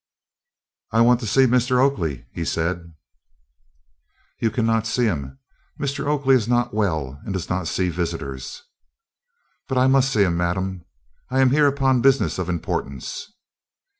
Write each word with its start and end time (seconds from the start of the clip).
"I 0.91 1.01
want 1.01 1.19
to 1.19 1.27
see 1.27 1.45
Mr. 1.45 1.77
Oakley," 1.77 2.25
he 2.33 2.43
said. 2.43 2.95
"You 4.39 4.49
cannot 4.49 4.87
see 4.87 5.03
him. 5.03 5.37
Mr. 5.79 6.07
Oakley 6.07 6.33
is 6.33 6.47
not 6.47 6.73
well 6.73 7.21
and 7.23 7.33
does 7.33 7.49
not 7.49 7.67
see 7.67 7.89
visitors." 7.89 8.63
"But 9.67 9.77
I 9.77 9.85
must 9.85 10.11
see 10.11 10.23
him, 10.23 10.35
madam; 10.37 10.85
I 11.29 11.39
am 11.39 11.51
here 11.51 11.67
upon 11.67 12.01
business 12.01 12.39
of 12.39 12.49
importance." 12.49 13.31